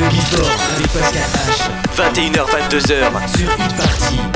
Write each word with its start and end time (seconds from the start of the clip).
Le 0.00 0.06
Before 0.06 0.50
avec 0.76 0.90
Pascal 0.92 1.22
H. 1.50 2.32
21h, 2.32 2.46
22h. 2.48 3.36
Sur 3.36 3.50
une 3.50 3.76
partie. 3.76 4.29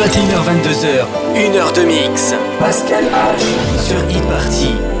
21h22h, 0.00 1.04
1 1.36 1.54
heure 1.56 1.72
de 1.74 1.82
mix. 1.82 2.34
Pascal 2.58 3.04
H 3.04 3.78
sur 3.78 3.98
e-party. 4.08 4.99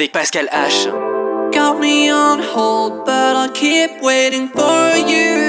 Avec 0.00 0.12
Pascal 0.12 0.48
H. 0.50 0.86
Got 1.52 1.78
me 1.78 2.10
on 2.10 2.38
hold, 2.40 3.04
but 3.04 3.36
I'll 3.36 3.52
keep 3.52 4.00
waiting 4.00 4.48
for 4.48 4.96
you. 4.96 5.39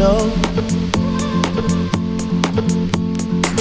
Know. 0.00 0.30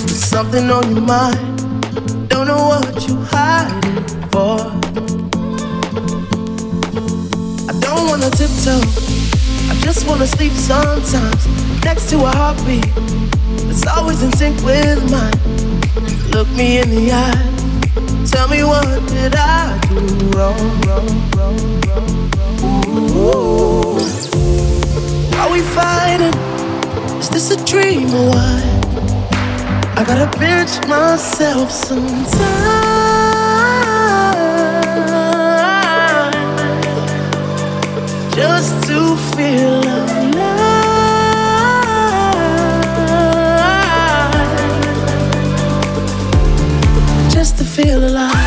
There's 0.08 0.24
something 0.24 0.70
on 0.70 0.90
your 0.90 1.02
mind. 1.02 2.30
Don't 2.30 2.48
know 2.48 2.64
what 2.72 2.96
you're 3.06 3.28
hiding 3.30 4.06
for. 4.32 4.60
I 7.70 7.74
don't 7.86 8.06
wanna 8.10 8.30
tiptoe. 8.40 8.80
I 9.72 9.76
just 9.82 10.08
wanna 10.08 10.28
sleep 10.28 10.54
sometimes 10.54 11.42
next 11.84 12.10
to 12.12 12.18
a 12.24 12.32
heartbeat 12.40 12.88
that's 13.68 13.86
always 13.88 14.24
in 14.24 14.32
sync 14.32 14.56
with 14.64 15.02
mine. 15.12 15.40
Look 16.32 16.48
me 16.60 16.80
in 16.82 16.90
the 16.90 17.12
eye. 17.12 17.50
Tell 18.32 18.48
me 18.48 18.64
what 18.64 18.88
did 19.10 19.36
I 19.36 19.78
do 19.90 20.00
wrong, 20.38 20.58
wrong, 20.88 21.10
wrong, 21.10 21.29
we 25.60 25.66
fighting? 25.66 26.34
Is 27.20 27.30
this 27.30 27.52
a 27.52 27.66
dream 27.66 28.14
or 28.14 28.30
what? 28.30 28.64
I 29.98 30.04
gotta 30.08 30.30
pinch 30.38 30.88
myself 30.88 31.72
sometimes 31.72 32.32
just 38.36 38.84
to 38.88 39.18
feel 39.36 39.80
alive. 39.80 40.36
Just 47.30 47.58
to 47.58 47.66
feel 47.66 48.04
alive. 48.06 48.39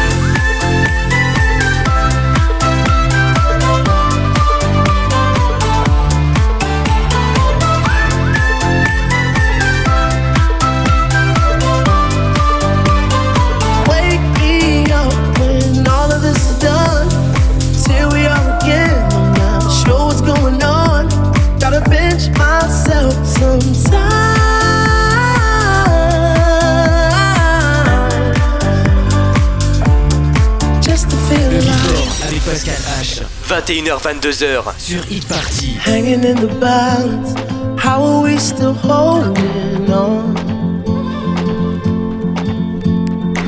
21h-22h 33.53 34.65
sur 34.79 35.05
e-party. 35.11 35.77
Hanging 35.79 36.25
in 36.25 36.37
the 36.37 36.49
balance, 36.59 37.35
how 37.77 38.03
are 38.03 38.23
we 38.23 38.38
still 38.38 38.73
holding 38.73 39.93
on? 39.93 40.33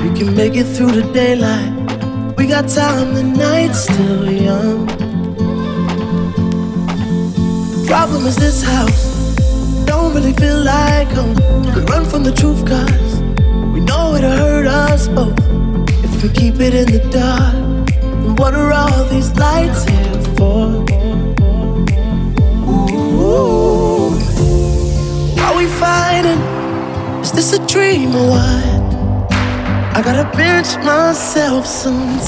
We 0.03 0.11
can 0.13 0.37
make 0.37 0.57
it 0.57 0.67
through 0.77 0.93
the 0.93 1.11
daylight, 1.15 1.73
we 2.37 2.47
got 2.47 2.69
time, 2.69 3.15
the 3.15 3.23
night's 3.23 3.85
still 3.85 4.31
young. 4.31 4.85
The 7.73 7.85
problem 7.87 8.27
is 8.27 8.37
this 8.37 8.63
house, 8.63 9.35
don't 9.87 10.13
really 10.15 10.35
feel 10.35 10.63
like 10.63 11.09
home. 11.13 11.35
We 11.75 11.81
run 11.89 12.05
from 12.05 12.25
the 12.25 12.33
truth 12.33 12.67
cause 12.67 13.23
we 13.73 13.81
know 13.81 14.15
it'll 14.17 14.33
hurt 14.33 14.67
us 14.67 15.09
both 15.09 15.33
if 16.05 16.23
we 16.23 16.29
keep 16.29 16.61
it 16.61 16.75
in 16.75 16.93
the 16.93 17.09
dark 17.11 17.74
what 18.37 18.55
are 18.55 18.73
all 18.73 19.05
these 19.05 19.31
lights 19.37 19.85
here 19.85 20.21
for? 20.37 20.85
Ooh. 23.31 24.11
Are 25.41 25.57
we 25.57 25.67
fighting? 25.67 26.41
Is 27.23 27.33
this 27.33 27.53
a 27.53 27.67
dream 27.67 28.15
or 28.15 28.31
what? 28.31 28.85
I 29.97 30.03
gotta 30.03 30.29
pinch 30.37 30.77
myself 30.85 31.67
sometimes 31.67 32.25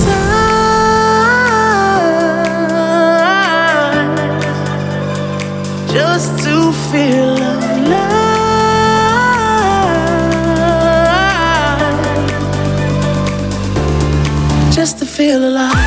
just 5.93 6.45
to 6.45 6.73
feel 6.91 7.37
alive. 7.37 8.27
Just 14.73 14.99
to 14.99 15.07
feel 15.07 15.43
alive. 15.49 15.86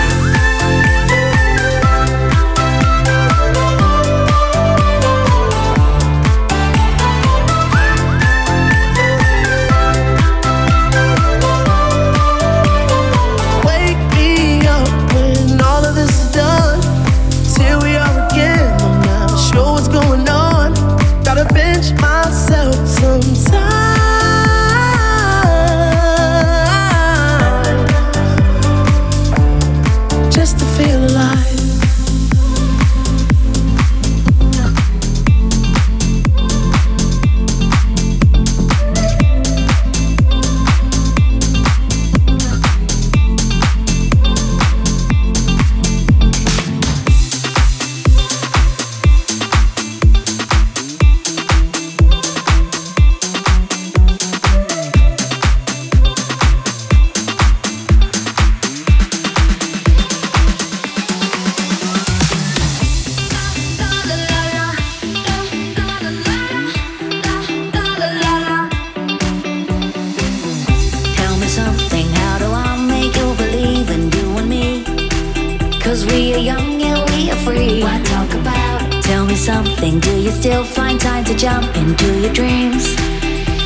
Cause 76.39 76.47
we 76.47 76.51
are 76.51 76.55
young 76.55 76.81
and 76.81 77.09
we 77.11 77.29
are 77.31 77.35
free. 77.43 77.83
Why 77.83 78.01
talk 78.01 78.33
about? 78.33 79.03
Tell 79.03 79.25
me 79.25 79.35
something, 79.35 79.99
do 79.99 80.17
you 80.21 80.31
still 80.31 80.63
find 80.63 80.97
time 80.97 81.25
to 81.25 81.35
jump 81.35 81.65
into 81.75 82.17
your 82.21 82.31
dreams? 82.31 82.95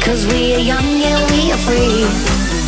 Cause 0.03 0.25
we 0.25 0.55
are 0.55 0.65
young 0.71 0.83
and 0.83 1.31
we 1.31 1.51
are 1.51 1.61
free. 1.67 2.03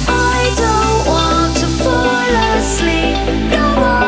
I 0.08 0.54
don't 0.62 1.08
want 1.10 1.58
to 1.58 1.68
fall 1.82 2.32
asleep 2.54 3.18
no 3.50 3.66
more, 3.82 4.05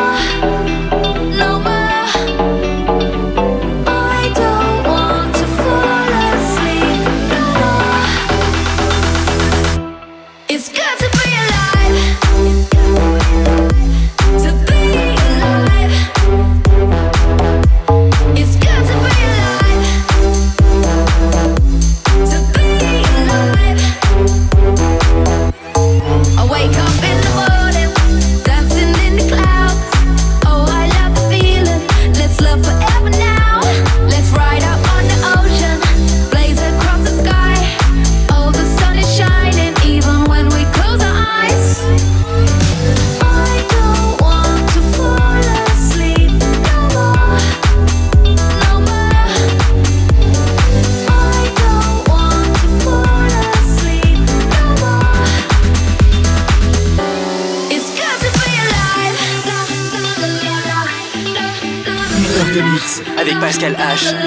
Pascal 63.76 64.16
H. 64.16 64.27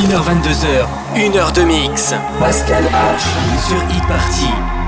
1h22h, 0.00 0.86
1h 1.14 1.52
de 1.52 1.62
mix. 1.62 2.14
Pascal 2.38 2.84
H. 2.84 3.68
sur 3.68 3.76
e-party. 3.76 4.79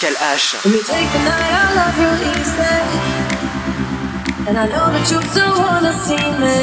Pascal 0.00 0.14
H. 0.32 0.54
Let 0.64 0.74
me 0.74 0.80
take 0.80 1.10
the 1.10 1.18
night, 1.26 1.54
I 1.58 1.74
love 1.74 1.98
you 1.98 2.10
it. 2.30 2.86
And 4.46 4.54
I 4.56 4.66
know 4.66 4.86
that 4.94 5.10
you 5.10 5.18
still 5.22 5.58
wanna 5.58 5.92
see 5.92 6.26
me. 6.38 6.58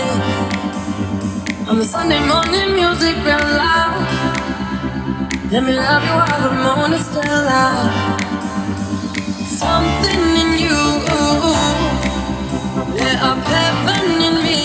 On 1.67 1.76
the 1.78 1.84
Sunday 1.84 2.21
morning 2.32 2.76
music 2.80 3.15
real 3.28 3.45
loud. 3.60 4.08
Let 5.52 5.63
me 5.67 5.74
love 5.74 6.04
you 6.08 6.15
while 6.15 6.41
the 6.48 6.52
moon 6.63 6.93
is 6.93 7.04
still 7.06 7.48
out. 7.52 7.91
Something 9.62 10.24
in 10.41 10.52
you 10.63 10.80
lit 12.95 13.19
up 13.19 13.43
heaven 13.56 14.06
in 14.28 14.36
me. 14.45 14.62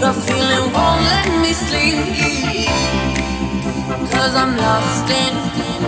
The 0.00 0.12
feeling 0.24 0.72
won't 0.72 1.02
let 1.12 1.28
me 1.42 1.52
sleep. 1.52 2.68
Cause 4.12 4.34
I'm 4.34 4.56
lost 4.56 5.10
in 5.10 5.49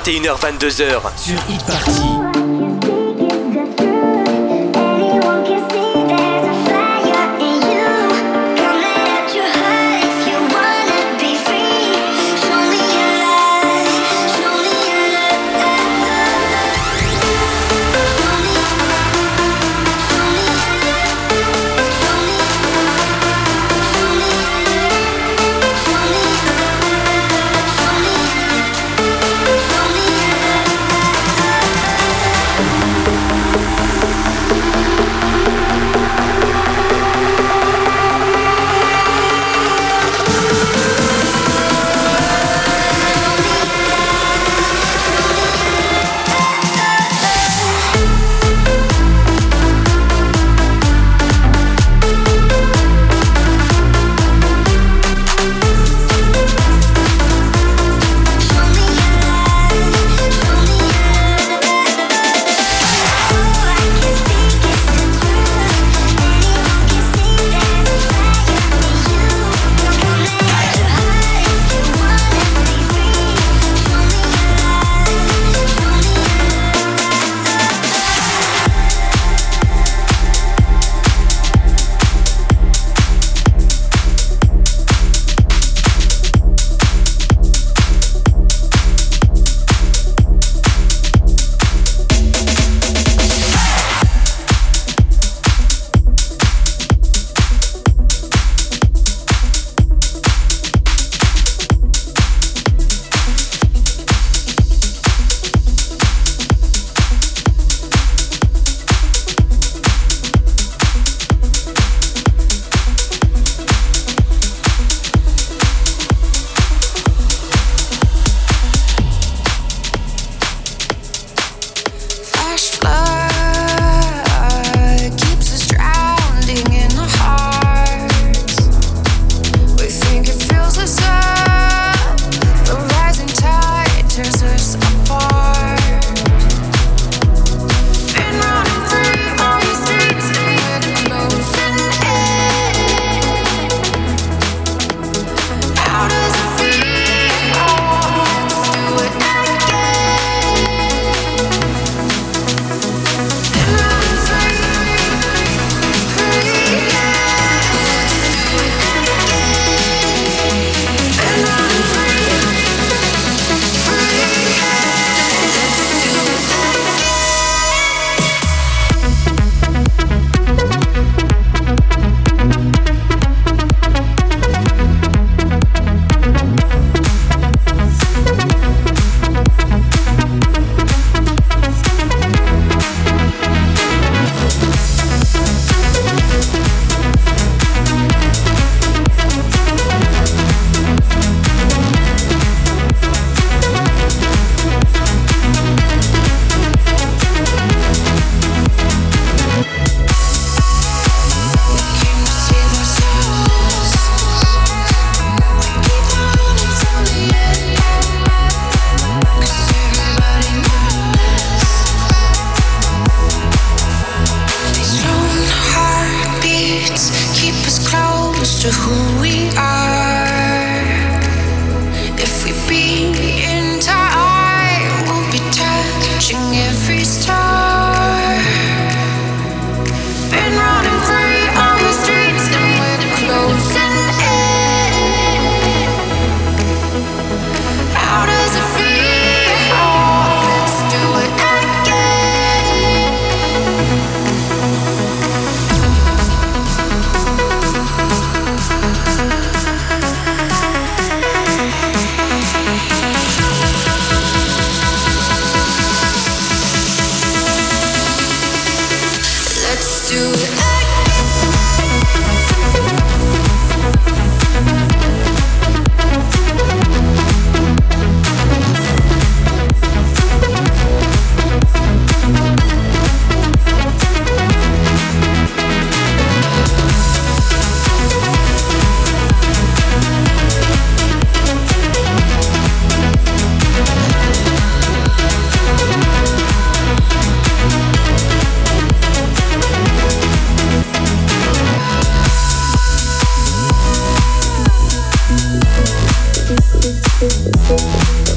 21h-22h 0.00 1.02
sur 1.18 1.34
e-party. 1.50 2.79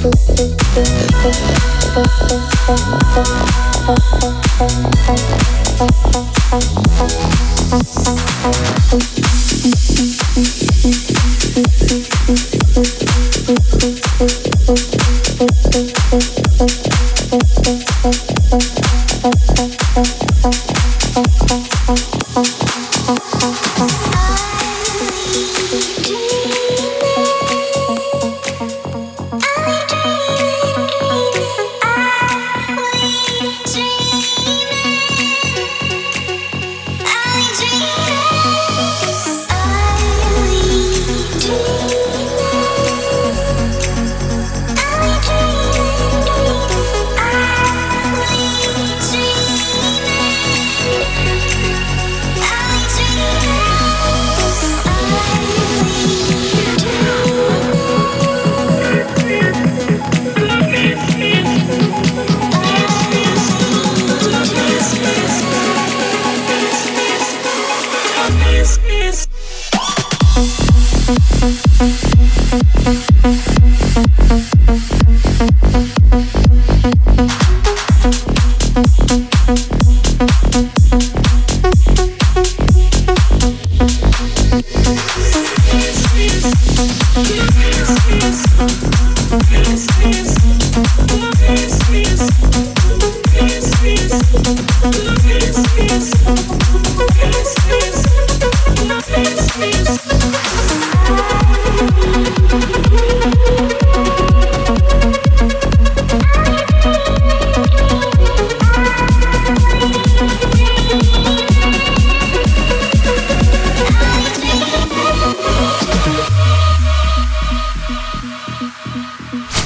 Thank 0.04 0.28
you. 7.48 7.53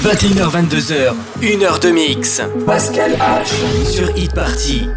21h22h, 0.08 1.14
1h 1.42 1.82
de 1.82 1.90
mix. 1.90 2.42
Pascal 2.66 3.12
H 3.18 3.86
sur 3.86 4.10
Hit 4.16 4.34
Party. 4.34 4.88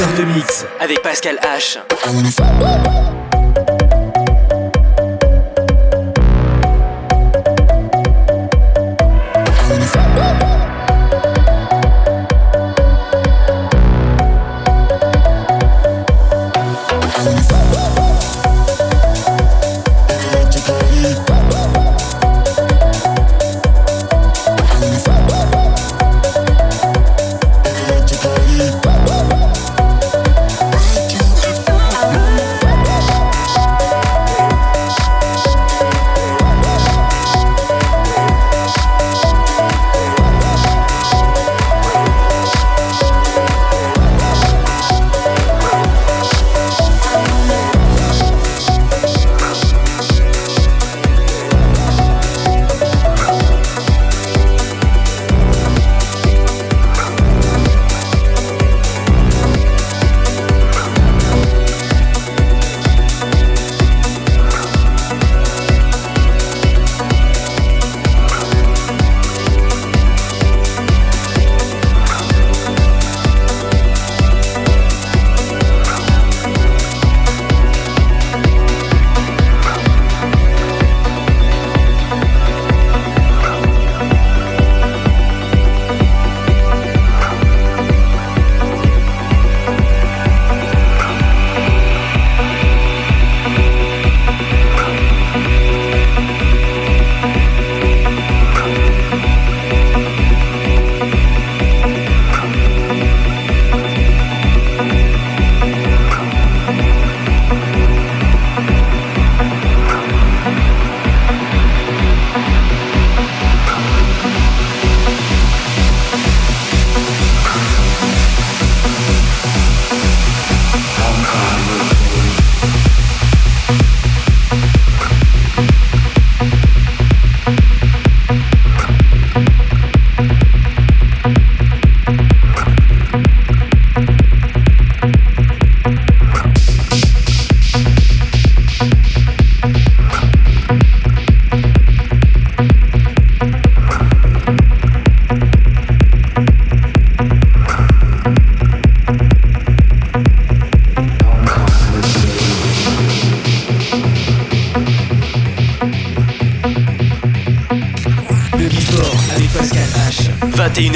heures 0.00 0.14
de 0.18 0.24
mix 0.24 0.64
avec 0.80 1.02
Pascal 1.02 1.38
H. 1.42 1.78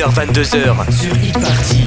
h 0.05 0.93
sur 0.93 1.17
Hit 1.17 1.84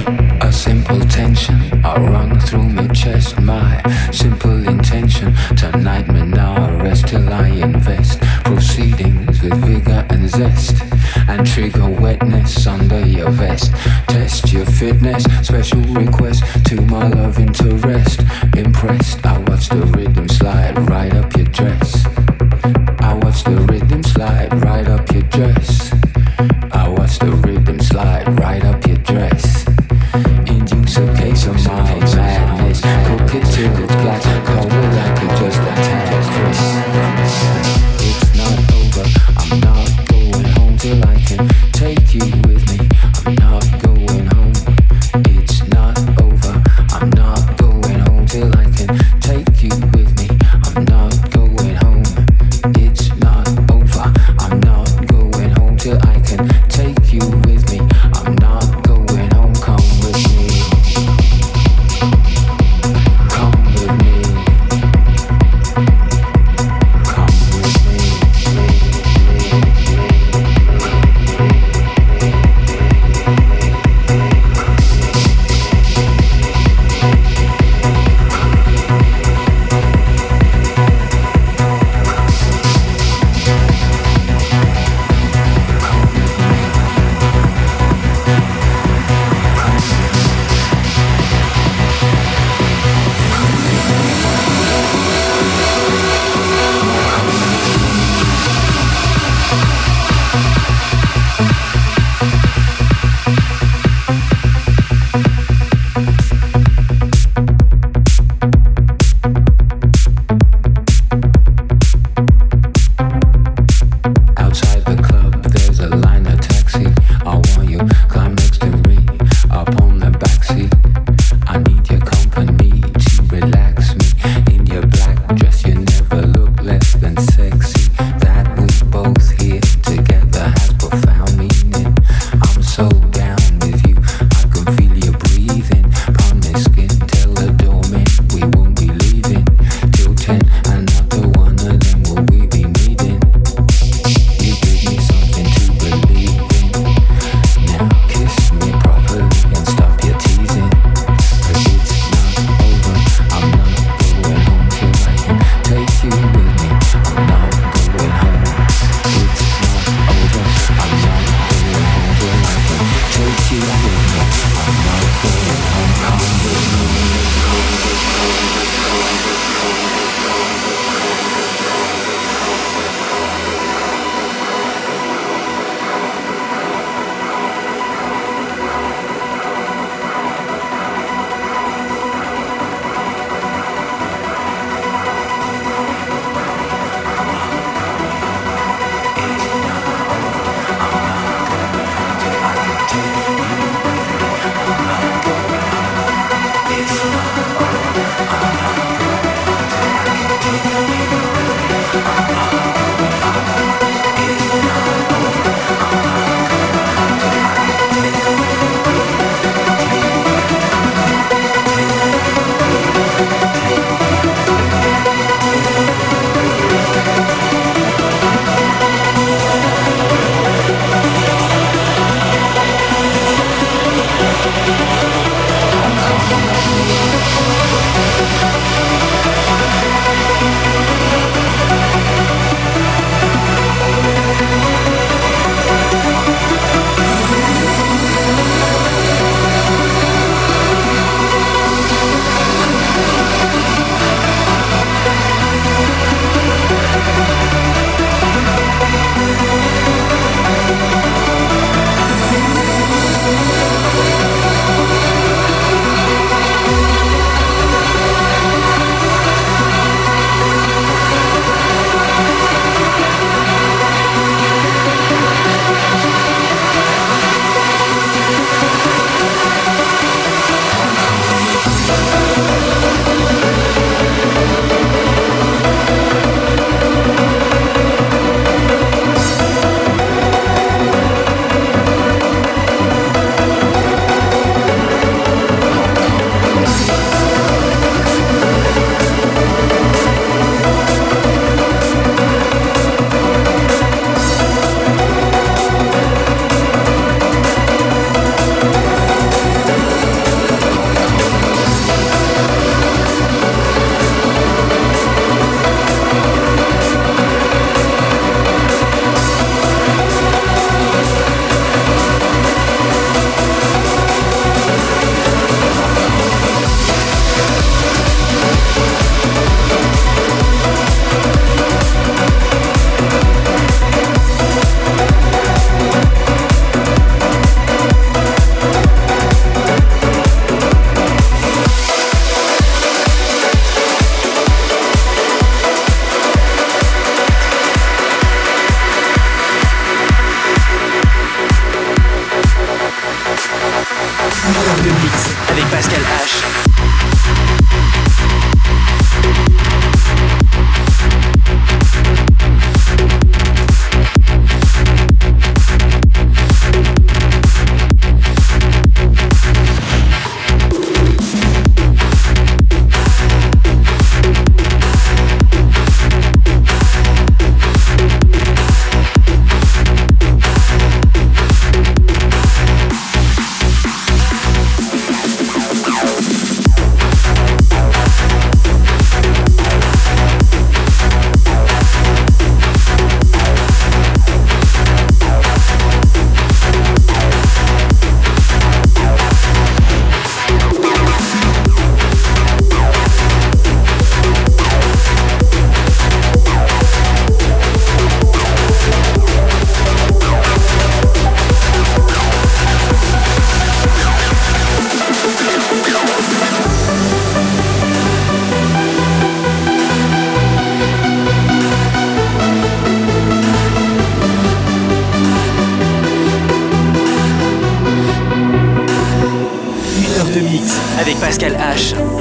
Pascal 421.28 421.57
H. 421.57 422.16